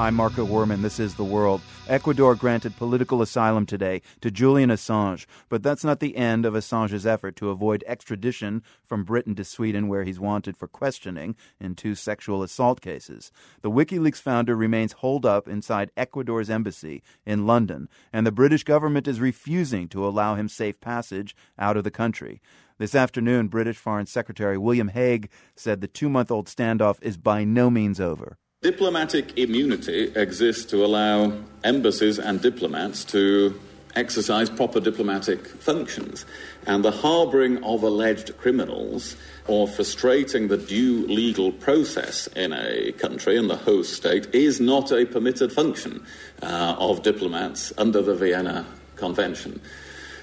I'm 0.00 0.14
Marco 0.14 0.46
Werman. 0.46 0.80
This 0.80 0.98
is 0.98 1.16
The 1.16 1.24
World. 1.24 1.60
Ecuador 1.86 2.34
granted 2.34 2.74
political 2.78 3.20
asylum 3.20 3.66
today 3.66 4.00
to 4.22 4.30
Julian 4.30 4.70
Assange, 4.70 5.26
but 5.50 5.62
that's 5.62 5.84
not 5.84 6.00
the 6.00 6.16
end 6.16 6.46
of 6.46 6.54
Assange's 6.54 7.04
effort 7.04 7.36
to 7.36 7.50
avoid 7.50 7.84
extradition 7.86 8.62
from 8.82 9.04
Britain 9.04 9.34
to 9.34 9.44
Sweden, 9.44 9.88
where 9.88 10.04
he's 10.04 10.18
wanted 10.18 10.56
for 10.56 10.66
questioning 10.66 11.36
in 11.60 11.74
two 11.74 11.94
sexual 11.94 12.42
assault 12.42 12.80
cases. 12.80 13.30
The 13.60 13.70
WikiLeaks 13.70 14.22
founder 14.22 14.56
remains 14.56 14.92
holed 14.92 15.26
up 15.26 15.46
inside 15.46 15.90
Ecuador's 15.98 16.48
embassy 16.48 17.02
in 17.26 17.46
London, 17.46 17.86
and 18.10 18.26
the 18.26 18.32
British 18.32 18.64
government 18.64 19.06
is 19.06 19.20
refusing 19.20 19.86
to 19.88 20.06
allow 20.06 20.34
him 20.34 20.48
safe 20.48 20.80
passage 20.80 21.36
out 21.58 21.76
of 21.76 21.84
the 21.84 21.90
country. 21.90 22.40
This 22.78 22.94
afternoon, 22.94 23.48
British 23.48 23.76
Foreign 23.76 24.06
Secretary 24.06 24.56
William 24.56 24.88
Hague 24.88 25.28
said 25.56 25.82
the 25.82 25.86
two 25.86 26.08
month 26.08 26.30
old 26.30 26.46
standoff 26.46 26.96
is 27.02 27.18
by 27.18 27.44
no 27.44 27.68
means 27.68 28.00
over. 28.00 28.38
Diplomatic 28.62 29.38
immunity 29.38 30.12
exists 30.14 30.66
to 30.66 30.84
allow 30.84 31.32
embassies 31.64 32.18
and 32.18 32.42
diplomats 32.42 33.06
to 33.06 33.58
exercise 33.96 34.50
proper 34.50 34.80
diplomatic 34.80 35.46
functions. 35.46 36.26
And 36.66 36.84
the 36.84 36.90
harbouring 36.90 37.64
of 37.64 37.82
alleged 37.82 38.36
criminals 38.36 39.16
or 39.46 39.66
frustrating 39.66 40.48
the 40.48 40.58
due 40.58 41.06
legal 41.06 41.52
process 41.52 42.26
in 42.36 42.52
a 42.52 42.92
country, 42.98 43.38
in 43.38 43.48
the 43.48 43.56
host 43.56 43.94
state, 43.94 44.28
is 44.34 44.60
not 44.60 44.92
a 44.92 45.06
permitted 45.06 45.54
function 45.54 46.04
uh, 46.42 46.76
of 46.78 47.02
diplomats 47.02 47.72
under 47.78 48.02
the 48.02 48.14
Vienna 48.14 48.66
Convention. 48.96 49.58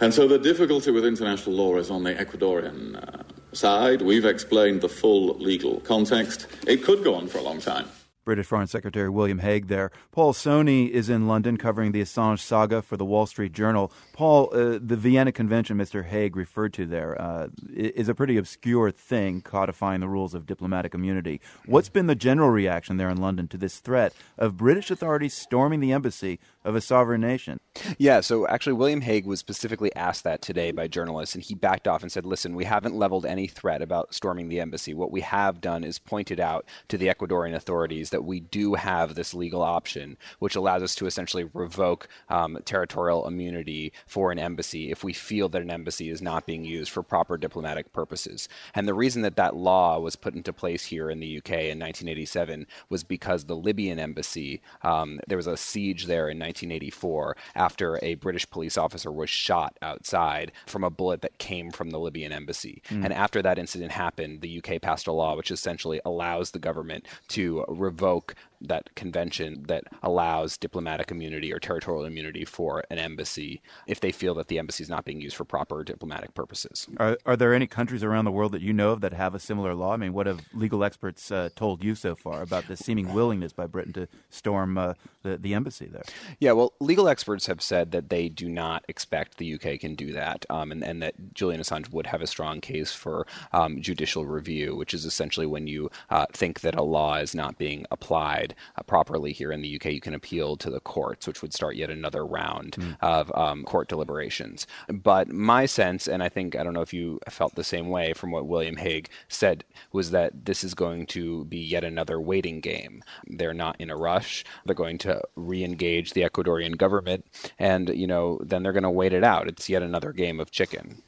And 0.00 0.14
so 0.14 0.28
the 0.28 0.38
difficulty 0.38 0.92
with 0.92 1.04
international 1.04 1.56
law 1.56 1.78
is 1.78 1.90
on 1.90 2.04
the 2.04 2.14
Ecuadorian 2.14 2.94
uh, 2.94 3.24
side. 3.54 4.02
We've 4.02 4.24
explained 4.24 4.82
the 4.82 4.88
full 4.88 5.36
legal 5.38 5.80
context. 5.80 6.46
It 6.68 6.84
could 6.84 7.02
go 7.02 7.16
on 7.16 7.26
for 7.26 7.38
a 7.38 7.42
long 7.42 7.58
time. 7.58 7.88
British 8.30 8.46
Foreign 8.46 8.68
Secretary 8.68 9.08
William 9.08 9.40
Hague 9.40 9.66
there. 9.66 9.90
Paul 10.12 10.32
Sonne 10.32 10.68
is 10.68 11.10
in 11.10 11.26
London 11.26 11.56
covering 11.56 11.90
the 11.90 12.00
Assange 12.00 12.38
saga 12.38 12.80
for 12.80 12.96
the 12.96 13.04
Wall 13.04 13.26
Street 13.26 13.52
Journal. 13.52 13.90
Paul, 14.12 14.50
uh, 14.52 14.78
the 14.80 14.94
Vienna 14.94 15.32
Convention 15.32 15.76
Mr. 15.76 16.04
Hague 16.04 16.36
referred 16.36 16.72
to 16.74 16.86
there 16.86 17.20
uh, 17.20 17.48
is 17.74 18.08
a 18.08 18.14
pretty 18.14 18.36
obscure 18.36 18.92
thing 18.92 19.40
codifying 19.40 19.98
the 19.98 20.08
rules 20.08 20.32
of 20.32 20.46
diplomatic 20.46 20.94
immunity. 20.94 21.40
What's 21.66 21.88
been 21.88 22.06
the 22.06 22.14
general 22.14 22.50
reaction 22.50 22.98
there 22.98 23.10
in 23.10 23.16
London 23.16 23.48
to 23.48 23.56
this 23.56 23.80
threat 23.80 24.12
of 24.38 24.56
British 24.56 24.92
authorities 24.92 25.34
storming 25.34 25.80
the 25.80 25.90
embassy 25.90 26.38
of 26.64 26.76
a 26.76 26.80
sovereign 26.80 27.22
nation? 27.22 27.58
Yeah, 27.98 28.20
so 28.20 28.46
actually, 28.46 28.74
William 28.74 29.00
Hague 29.00 29.26
was 29.26 29.40
specifically 29.40 29.94
asked 29.96 30.24
that 30.24 30.42
today 30.42 30.70
by 30.70 30.86
journalists, 30.86 31.34
and 31.34 31.42
he 31.42 31.54
backed 31.54 31.88
off 31.88 32.02
and 32.02 32.12
said, 32.12 32.26
listen, 32.26 32.54
we 32.54 32.64
haven't 32.64 32.94
leveled 32.94 33.26
any 33.26 33.46
threat 33.46 33.80
about 33.82 34.14
storming 34.14 34.48
the 34.48 34.60
embassy. 34.60 34.92
What 34.92 35.10
we 35.10 35.20
have 35.22 35.60
done 35.60 35.84
is 35.84 35.98
pointed 35.98 36.40
out 36.40 36.66
to 36.88 36.98
the 36.98 37.06
Ecuadorian 37.06 37.54
authorities 37.54 38.10
that 38.10 38.19
we 38.20 38.40
do 38.40 38.74
have 38.74 39.14
this 39.14 39.34
legal 39.34 39.62
option, 39.62 40.16
which 40.38 40.56
allows 40.56 40.82
us 40.82 40.94
to 40.96 41.06
essentially 41.06 41.48
revoke 41.54 42.08
um, 42.28 42.58
territorial 42.64 43.26
immunity 43.26 43.92
for 44.06 44.30
an 44.32 44.38
embassy 44.38 44.90
if 44.90 45.04
we 45.04 45.12
feel 45.12 45.48
that 45.48 45.62
an 45.62 45.70
embassy 45.70 46.10
is 46.10 46.22
not 46.22 46.46
being 46.46 46.64
used 46.64 46.90
for 46.90 47.02
proper 47.02 47.36
diplomatic 47.36 47.92
purposes. 47.92 48.48
And 48.74 48.86
the 48.86 48.94
reason 48.94 49.22
that 49.22 49.36
that 49.36 49.56
law 49.56 49.98
was 49.98 50.16
put 50.16 50.34
into 50.34 50.52
place 50.52 50.84
here 50.84 51.10
in 51.10 51.20
the 51.20 51.38
UK 51.38 51.50
in 51.50 51.78
1987 51.78 52.66
was 52.88 53.04
because 53.04 53.44
the 53.44 53.56
Libyan 53.56 53.98
embassy, 53.98 54.60
um, 54.82 55.20
there 55.26 55.36
was 55.36 55.46
a 55.46 55.56
siege 55.56 56.06
there 56.06 56.28
in 56.28 56.38
1984 56.38 57.36
after 57.54 57.98
a 58.02 58.14
British 58.16 58.48
police 58.50 58.76
officer 58.76 59.10
was 59.10 59.30
shot 59.30 59.76
outside 59.82 60.52
from 60.66 60.84
a 60.84 60.90
bullet 60.90 61.22
that 61.22 61.38
came 61.38 61.70
from 61.70 61.90
the 61.90 61.98
Libyan 61.98 62.32
embassy. 62.32 62.82
Mm. 62.90 63.04
And 63.06 63.12
after 63.12 63.42
that 63.42 63.58
incident 63.58 63.92
happened, 63.92 64.40
the 64.40 64.62
UK 64.62 64.80
passed 64.80 65.06
a 65.06 65.12
law 65.12 65.36
which 65.36 65.50
essentially 65.50 66.00
allows 66.04 66.50
the 66.50 66.58
government 66.58 67.06
to 67.28 67.64
revoke 67.68 67.99
invoke 68.00 68.34
that 68.60 68.94
convention 68.94 69.62
that 69.68 69.84
allows 70.02 70.56
diplomatic 70.56 71.10
immunity 71.10 71.52
or 71.52 71.58
territorial 71.58 72.04
immunity 72.04 72.44
for 72.44 72.84
an 72.90 72.98
embassy 72.98 73.62
if 73.86 74.00
they 74.00 74.12
feel 74.12 74.34
that 74.34 74.48
the 74.48 74.58
embassy 74.58 74.82
is 74.82 74.90
not 74.90 75.04
being 75.04 75.20
used 75.20 75.36
for 75.36 75.44
proper 75.44 75.82
diplomatic 75.82 76.34
purposes. 76.34 76.86
Are, 76.98 77.18
are 77.26 77.36
there 77.36 77.54
any 77.54 77.66
countries 77.66 78.04
around 78.04 78.24
the 78.24 78.30
world 78.30 78.52
that 78.52 78.62
you 78.62 78.72
know 78.72 78.90
of 78.90 79.00
that 79.00 79.12
have 79.12 79.34
a 79.34 79.38
similar 79.38 79.74
law? 79.74 79.92
I 79.92 79.96
mean, 79.96 80.12
what 80.12 80.26
have 80.26 80.40
legal 80.52 80.84
experts 80.84 81.30
uh, 81.30 81.48
told 81.56 81.82
you 81.82 81.94
so 81.94 82.14
far 82.14 82.42
about 82.42 82.66
the 82.68 82.76
seeming 82.76 83.12
willingness 83.14 83.52
by 83.52 83.66
Britain 83.66 83.92
to 83.94 84.08
storm 84.28 84.76
uh, 84.76 84.94
the, 85.22 85.38
the 85.38 85.54
embassy 85.54 85.86
there? 85.86 86.04
Yeah, 86.38 86.52
well, 86.52 86.74
legal 86.80 87.08
experts 87.08 87.46
have 87.46 87.62
said 87.62 87.92
that 87.92 88.10
they 88.10 88.28
do 88.28 88.48
not 88.48 88.84
expect 88.88 89.38
the 89.38 89.54
UK 89.54 89.80
can 89.80 89.94
do 89.94 90.12
that, 90.12 90.44
um, 90.50 90.72
and, 90.72 90.84
and, 90.84 91.00
that 91.00 91.14
Julian 91.32 91.62
Assange 91.62 91.90
would 91.92 92.06
have 92.06 92.20
a 92.20 92.26
strong 92.26 92.60
case 92.60 92.92
for 92.92 93.26
um, 93.52 93.80
judicial 93.80 94.26
review, 94.26 94.76
which 94.76 94.92
is 94.92 95.06
essentially 95.06 95.46
when 95.46 95.66
you 95.66 95.90
uh, 96.10 96.26
think 96.32 96.60
that 96.60 96.74
a 96.74 96.82
law 96.82 97.16
is 97.16 97.34
not 97.34 97.56
being 97.56 97.86
applied 97.90 98.49
uh, 98.76 98.82
properly 98.82 99.32
here 99.32 99.52
in 99.52 99.62
the 99.62 99.76
UK, 99.76 99.86
you 99.86 100.00
can 100.00 100.14
appeal 100.14 100.56
to 100.56 100.70
the 100.70 100.80
courts, 100.80 101.26
which 101.26 101.42
would 101.42 101.54
start 101.54 101.76
yet 101.76 101.90
another 101.90 102.24
round 102.24 102.72
mm. 102.72 102.96
of 103.00 103.34
um, 103.34 103.64
court 103.64 103.88
deliberations. 103.88 104.66
But 104.88 105.28
my 105.28 105.66
sense, 105.66 106.06
and 106.06 106.22
I 106.22 106.28
think, 106.28 106.56
I 106.56 106.62
don't 106.62 106.74
know 106.74 106.82
if 106.82 106.92
you 106.92 107.18
felt 107.28 107.54
the 107.54 107.64
same 107.64 107.88
way 107.88 108.12
from 108.12 108.30
what 108.30 108.46
William 108.46 108.76
Hague 108.76 109.08
said, 109.28 109.64
was 109.92 110.10
that 110.10 110.44
this 110.44 110.64
is 110.64 110.74
going 110.74 111.06
to 111.06 111.44
be 111.46 111.58
yet 111.58 111.84
another 111.84 112.20
waiting 112.20 112.60
game. 112.60 113.02
They're 113.26 113.54
not 113.54 113.76
in 113.80 113.90
a 113.90 113.96
rush. 113.96 114.44
They're 114.64 114.74
going 114.74 114.98
to 114.98 115.20
re 115.36 115.64
engage 115.64 116.12
the 116.12 116.22
Ecuadorian 116.22 116.76
government, 116.76 117.26
and, 117.58 117.88
you 117.90 118.06
know, 118.06 118.38
then 118.42 118.62
they're 118.62 118.72
going 118.72 118.82
to 118.82 118.90
wait 118.90 119.12
it 119.12 119.24
out. 119.24 119.48
It's 119.48 119.68
yet 119.68 119.82
another 119.82 120.12
game 120.12 120.40
of 120.40 120.50
chicken. 120.50 121.02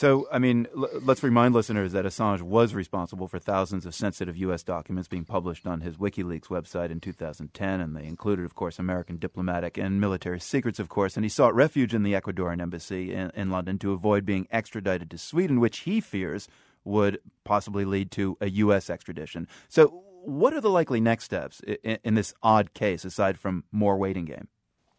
So, 0.00 0.26
I 0.32 0.38
mean, 0.38 0.66
l- 0.74 0.88
let's 1.02 1.22
remind 1.22 1.54
listeners 1.54 1.92
that 1.92 2.06
Assange 2.06 2.40
was 2.40 2.72
responsible 2.72 3.28
for 3.28 3.38
thousands 3.38 3.84
of 3.84 3.94
sensitive 3.94 4.34
U.S. 4.38 4.62
documents 4.62 5.08
being 5.08 5.26
published 5.26 5.66
on 5.66 5.82
his 5.82 5.98
WikiLeaks 5.98 6.46
website 6.46 6.90
in 6.90 7.00
2010, 7.00 7.80
and 7.82 7.94
they 7.94 8.06
included, 8.06 8.46
of 8.46 8.54
course, 8.54 8.78
American 8.78 9.18
diplomatic 9.18 9.76
and 9.76 10.00
military 10.00 10.40
secrets, 10.40 10.78
of 10.78 10.88
course. 10.88 11.16
And 11.16 11.24
he 11.26 11.28
sought 11.28 11.54
refuge 11.54 11.92
in 11.92 12.02
the 12.02 12.14
Ecuadorian 12.14 12.62
embassy 12.62 13.12
in, 13.12 13.30
in 13.34 13.50
London 13.50 13.78
to 13.80 13.92
avoid 13.92 14.24
being 14.24 14.48
extradited 14.50 15.10
to 15.10 15.18
Sweden, 15.18 15.60
which 15.60 15.80
he 15.80 16.00
fears 16.00 16.48
would 16.82 17.18
possibly 17.44 17.84
lead 17.84 18.10
to 18.12 18.38
a 18.40 18.48
U.S. 18.48 18.88
extradition. 18.88 19.46
So, 19.68 20.02
what 20.24 20.54
are 20.54 20.62
the 20.62 20.70
likely 20.70 21.02
next 21.02 21.24
steps 21.24 21.60
in, 21.60 21.98
in 22.02 22.14
this 22.14 22.32
odd 22.42 22.72
case, 22.72 23.04
aside 23.04 23.38
from 23.38 23.64
more 23.70 23.98
waiting 23.98 24.24
game? 24.24 24.48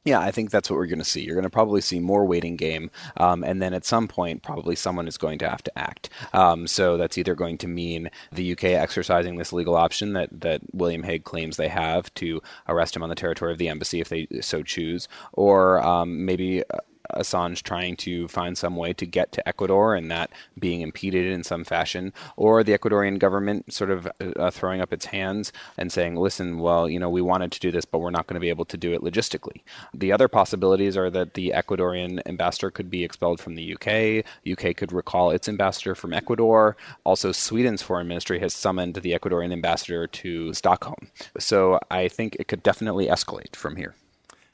Yeah, 0.04 0.20
I 0.20 0.32
think 0.32 0.50
that's 0.50 0.68
what 0.68 0.78
we're 0.78 0.88
going 0.88 0.98
to 0.98 1.06
see. 1.06 1.22
You're 1.22 1.36
going 1.36 1.44
to 1.44 1.50
probably 1.52 1.80
see 1.80 2.00
more 2.00 2.26
waiting 2.26 2.56
game, 2.56 2.90
um, 3.18 3.44
and 3.44 3.62
then 3.62 3.76
at 3.76 3.86
some 3.86 4.08
point, 4.08 4.42
probably 4.42 4.76
someone 4.76 5.08
is 5.08 5.16
going 5.18 5.38
to 5.40 5.50
have 5.50 5.64
to 5.64 5.78
act. 5.78 6.10
Um, 6.34 6.66
so 6.66 6.98
that's 6.98 7.20
either 7.20 7.36
going 7.36 7.60
to 7.60 7.68
mean 7.68 8.10
the 8.32 8.54
UK 8.54 8.64
exercising 8.64 9.36
this 9.36 9.54
legal 9.54 9.76
option 9.76 10.14
that, 10.14 10.30
that 10.42 10.62
William 10.74 11.04
Hague 11.04 11.24
claims 11.24 11.58
they 11.58 11.68
have 11.68 12.12
to 12.16 12.42
arrest 12.68 12.96
him 12.96 13.04
on 13.04 13.10
the 13.10 13.16
territory 13.16 13.52
of 13.52 13.60
the 13.60 13.70
embassy 13.70 14.02
if 14.02 14.10
they 14.10 14.28
so 14.42 14.64
choose, 14.64 15.08
or 15.34 15.80
um, 15.86 16.26
maybe 16.26 16.64
uh, 16.64 16.78
Assange 17.16 17.64
trying 17.64 17.96
to 17.98 18.28
find 18.28 18.58
some 18.58 18.76
way 18.76 18.94
to 18.94 19.06
get 19.06 19.32
to 19.34 19.48
Ecuador 19.48 19.96
and 19.96 20.12
that 20.12 20.32
being 20.60 20.82
impeded 20.82 21.32
in 21.32 21.44
some 21.44 21.64
fashion, 21.64 22.14
or 22.36 22.64
the 22.64 22.78
Ecuadorian 22.78 23.20
government 23.20 23.72
sort 23.72 23.92
of 23.92 24.08
uh, 24.38 24.52
throwing 24.52 24.82
up 24.82 24.94
its 24.94 25.06
hands 25.06 25.52
and 25.78 25.92
saying, 25.92 26.16
listen, 26.16 26.60
well, 26.60 26.90
you 26.90 27.00
know, 27.00 27.10
we 27.10 27.22
wanted 27.22 27.52
to 27.52 27.60
do 27.60 27.72
this, 27.72 27.86
but 27.86 28.00
we're 28.00 28.12
not 28.12 28.28
going 28.28 28.36
to 28.36 28.40
be 28.40 28.50
able 28.50 28.66
to 28.66 28.78
do 28.78 28.94
it 28.94 29.02
logistically. 29.02 29.62
The 29.94 30.12
other 30.12 30.28
possibilities 30.28 30.98
are 30.98 31.10
that 31.10 31.34
the 31.34 31.54
Ecuadorian 31.56 32.22
ambassador 32.26 32.72
could 32.72 32.90
be 32.90 33.04
expelled 33.04 33.40
from 33.40 33.56
the 33.56 33.76
UK, 33.76 34.26
UK 34.50 34.76
could 34.76 34.92
recall 34.92 35.32
its 35.32 35.50
ambassador 35.50 35.96
from 35.96 36.14
Ecuador. 36.14 36.76
Also, 37.04 37.32
Sweden's 37.32 37.82
foreign 37.82 38.08
ministry 38.08 38.40
has 38.40 38.54
summoned 38.54 38.96
the 38.96 39.12
Ecuadorian 39.12 39.52
ambassador 39.52 40.08
to 40.08 40.54
Stockholm. 40.54 41.10
So 41.40 41.80
I 41.90 42.08
think 42.08 42.36
it 42.40 42.48
could 42.48 42.64
definitely 42.64 43.08
escalate 43.08 43.56
from 43.56 43.76
here. 43.76 43.96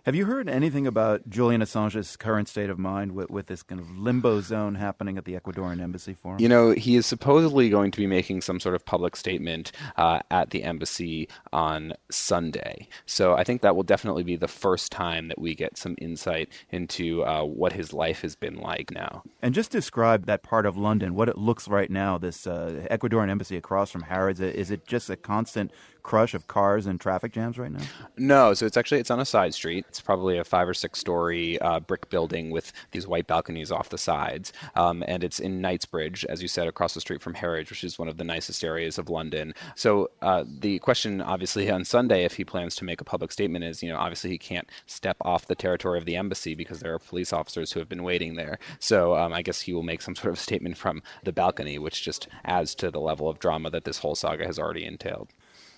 Have 0.07 0.15
you 0.15 0.23
heard 0.23 0.47
anything 0.47 0.87
about 0.87 1.29
Julian 1.29 1.59
Assange's 1.59 2.15
current 2.15 2.47
state 2.47 2.69
of 2.69 2.79
mind 2.79 3.11
with, 3.11 3.29
with 3.29 3.47
this 3.47 3.61
kind 3.61 3.81
of 3.81 3.91
limbo 3.97 4.39
zone 4.39 4.75
happening 4.75 5.17
at 5.17 5.25
the 5.25 5.33
Ecuadorian 5.33 5.81
embassy 5.81 6.13
for 6.13 6.35
him? 6.35 6.39
You 6.39 6.47
know, 6.47 6.71
he 6.71 6.95
is 6.95 7.05
supposedly 7.05 7.67
going 7.67 7.91
to 7.91 7.97
be 7.97 8.07
making 8.07 8.39
some 8.39 8.61
sort 8.61 8.73
of 8.73 8.85
public 8.85 9.17
statement 9.17 9.73
uh, 9.97 10.21
at 10.31 10.51
the 10.51 10.63
embassy 10.63 11.27
on 11.51 11.91
Sunday. 12.09 12.87
So 13.05 13.33
I 13.33 13.43
think 13.43 13.61
that 13.63 13.75
will 13.75 13.83
definitely 13.83 14.23
be 14.23 14.37
the 14.37 14.47
first 14.47 14.93
time 14.93 15.27
that 15.27 15.39
we 15.39 15.53
get 15.53 15.77
some 15.77 15.97
insight 15.97 16.53
into 16.71 17.25
uh, 17.25 17.43
what 17.43 17.73
his 17.73 17.91
life 17.91 18.21
has 18.21 18.33
been 18.33 18.55
like 18.55 18.91
now. 18.91 19.23
And 19.41 19.53
just 19.53 19.71
describe 19.71 20.25
that 20.27 20.41
part 20.41 20.65
of 20.65 20.77
London, 20.77 21.15
what 21.15 21.27
it 21.27 21.37
looks 21.37 21.67
right 21.67 21.91
now, 21.91 22.17
this 22.17 22.47
uh, 22.47 22.87
Ecuadorian 22.89 23.29
embassy 23.29 23.57
across 23.57 23.91
from 23.91 24.03
Harrods. 24.03 24.39
Is 24.39 24.71
it 24.71 24.87
just 24.87 25.09
a 25.09 25.17
constant 25.17 25.73
crush 26.01 26.33
of 26.33 26.47
cars 26.47 26.85
and 26.85 27.01
traffic 27.01 27.33
jams 27.33 27.59
right 27.59 27.73
now? 27.73 27.83
No, 28.15 28.53
so 28.53 28.65
it's 28.65 28.77
actually 28.77 29.01
it's 29.01 29.11
on 29.11 29.19
a 29.19 29.25
side 29.25 29.53
street. 29.53 29.85
It's 29.97 30.05
probably 30.05 30.37
a 30.37 30.43
five 30.43 30.69
or 30.69 30.75
six 30.75 30.99
story 30.99 31.59
uh, 31.59 31.79
brick 31.79 32.09
building 32.09 32.51
with 32.51 32.71
these 32.91 33.07
white 33.07 33.25
balconies 33.25 33.71
off 33.71 33.89
the 33.89 33.97
sides, 33.97 34.53
um, 34.75 35.03
and 35.07 35.23
it's 35.23 35.39
in 35.39 35.59
Knightsbridge, 35.59 36.23
as 36.25 36.41
you 36.41 36.47
said, 36.47 36.67
across 36.67 36.93
the 36.93 37.01
street 37.01 37.19
from 37.19 37.33
Harrods, 37.33 37.71
which 37.71 37.83
is 37.83 37.97
one 37.97 38.07
of 38.07 38.17
the 38.17 38.23
nicest 38.23 38.63
areas 38.63 38.99
of 38.99 39.09
London. 39.09 39.55
So 39.75 40.11
uh, 40.21 40.43
the 40.47 40.77
question, 40.79 41.19
obviously, 41.19 41.71
on 41.71 41.83
Sunday, 41.83 42.25
if 42.25 42.35
he 42.35 42.45
plans 42.45 42.75
to 42.75 42.85
make 42.85 43.01
a 43.01 43.03
public 43.03 43.31
statement, 43.31 43.65
is 43.65 43.81
you 43.81 43.89
know 43.89 43.97
obviously 43.97 44.29
he 44.29 44.37
can't 44.37 44.69
step 44.85 45.17
off 45.21 45.47
the 45.47 45.55
territory 45.55 45.97
of 45.97 46.05
the 46.05 46.15
embassy 46.15 46.53
because 46.53 46.79
there 46.79 46.93
are 46.93 46.99
police 46.99 47.33
officers 47.33 47.71
who 47.71 47.79
have 47.79 47.89
been 47.89 48.03
waiting 48.03 48.35
there. 48.35 48.59
So 48.77 49.15
um, 49.15 49.33
I 49.33 49.41
guess 49.41 49.61
he 49.61 49.73
will 49.73 49.81
make 49.81 50.03
some 50.03 50.15
sort 50.21 50.31
of 50.31 50.39
statement 50.39 50.77
from 50.77 51.01
the 51.23 51.33
balcony, 51.33 51.79
which 51.79 52.03
just 52.03 52.27
adds 52.45 52.75
to 52.75 52.91
the 52.91 53.01
level 53.01 53.29
of 53.29 53.39
drama 53.39 53.71
that 53.71 53.83
this 53.83 53.97
whole 53.97 54.13
saga 54.13 54.45
has 54.45 54.59
already 54.59 54.85
entailed. 54.85 55.29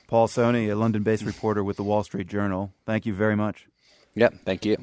Paul 0.07 0.27
Sonne, 0.27 0.69
a 0.69 0.73
London 0.73 1.03
based 1.03 1.23
reporter 1.23 1.63
with 1.63 1.77
the 1.77 1.83
Wall 1.83 2.03
Street 2.03 2.27
Journal, 2.27 2.73
thank 2.85 3.05
you 3.05 3.13
very 3.13 3.35
much. 3.35 3.67
Yep, 4.19 4.33
thank 4.43 4.65
you. 4.65 4.75